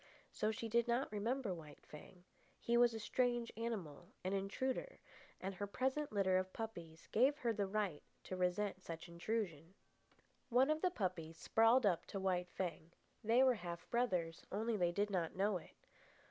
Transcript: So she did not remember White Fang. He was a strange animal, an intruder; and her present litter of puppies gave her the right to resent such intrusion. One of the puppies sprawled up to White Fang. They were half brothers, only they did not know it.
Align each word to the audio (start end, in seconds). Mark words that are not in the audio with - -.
So 0.31 0.49
she 0.49 0.67
did 0.67 0.87
not 0.87 1.11
remember 1.11 1.53
White 1.53 1.85
Fang. 1.85 2.23
He 2.59 2.75
was 2.75 2.95
a 2.95 2.99
strange 2.99 3.53
animal, 3.55 4.07
an 4.23 4.33
intruder; 4.33 4.99
and 5.39 5.53
her 5.53 5.67
present 5.67 6.11
litter 6.11 6.37
of 6.39 6.51
puppies 6.53 7.05
gave 7.11 7.37
her 7.37 7.53
the 7.53 7.67
right 7.67 8.01
to 8.23 8.35
resent 8.35 8.81
such 8.81 9.07
intrusion. 9.07 9.75
One 10.49 10.71
of 10.71 10.81
the 10.81 10.89
puppies 10.89 11.37
sprawled 11.37 11.85
up 11.85 12.07
to 12.07 12.19
White 12.19 12.49
Fang. 12.49 12.91
They 13.23 13.43
were 13.43 13.53
half 13.53 13.87
brothers, 13.91 14.43
only 14.51 14.75
they 14.75 14.91
did 14.91 15.11
not 15.11 15.35
know 15.35 15.57
it. 15.57 15.85